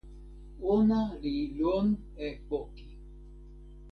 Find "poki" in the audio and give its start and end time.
2.47-2.89